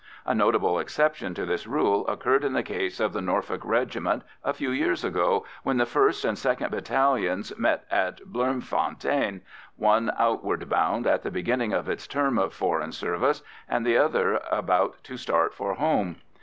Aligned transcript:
A 0.25 0.33
notable 0.33 0.79
exception 0.79 1.35
to 1.35 1.45
this 1.45 1.67
rule 1.67 2.07
occurred 2.07 2.43
in 2.43 2.53
the 2.53 2.63
case 2.63 2.99
of 2.99 3.13
the 3.13 3.21
Norfolk 3.21 3.63
Regiment 3.63 4.23
a 4.43 4.51
few 4.51 4.71
years 4.71 5.03
ago, 5.03 5.45
when 5.61 5.77
the 5.77 5.85
first 5.85 6.25
and 6.25 6.35
second 6.35 6.71
battalions 6.71 7.55
met 7.55 7.85
at 7.91 8.19
Bloemfontein, 8.25 9.41
one 9.75 10.11
outward 10.17 10.67
bound 10.67 11.05
at 11.05 11.21
the 11.21 11.29
beginning 11.29 11.71
of 11.71 11.87
its 11.87 12.07
term 12.07 12.39
of 12.39 12.51
foreign 12.51 12.93
service, 12.93 13.43
and 13.69 13.85
the 13.85 13.97
other 13.99 14.41
about 14.49 14.95
to 15.03 15.17
start 15.17 15.53
for 15.53 15.75
home. 15.75 16.15